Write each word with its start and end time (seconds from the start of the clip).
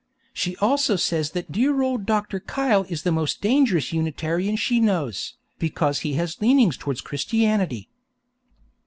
She 0.33 0.57
also 0.57 0.95
says 0.95 1.29
that 1.33 1.51
dear 1.51 1.79
old 1.83 2.07
Dr. 2.07 2.39
Kyle 2.39 2.87
is 2.89 3.03
the 3.03 3.11
most 3.11 3.39
dangerous 3.39 3.93
Unitarian 3.93 4.55
she 4.55 4.79
knows, 4.79 5.35
because 5.59 5.99
he 5.99 6.13
has 6.13 6.41
leanings 6.41 6.75
towards 6.75 7.01
Christianity. 7.01 7.87